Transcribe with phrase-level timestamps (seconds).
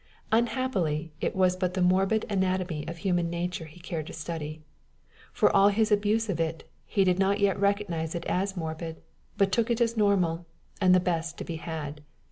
[0.31, 4.63] Unhappily, it was but the morbid anatomy of human nature he cared to study.
[5.31, 9.03] For all his abuse of it, he did not yet recognize it as morbid,
[9.37, 10.47] but took it as normal,
[10.81, 12.01] and the best to be had.